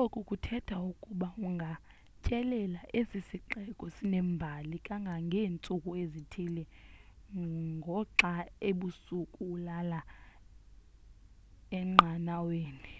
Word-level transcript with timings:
oku 0.00 0.18
kuthetha 0.28 0.76
ukuba 0.92 1.28
ungatyelela 1.48 2.80
esi 2.98 3.18
sixeko 3.28 3.84
sinembali 3.96 4.76
kangangeentsuku 4.86 5.90
ezithile 6.02 6.64
ngoxa 7.82 8.32
ebusuku 8.68 9.40
ulala 9.54 10.00
enqanaweni 11.78 12.94